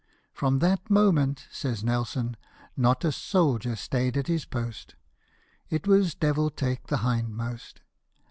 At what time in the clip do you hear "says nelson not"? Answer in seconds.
1.51-3.05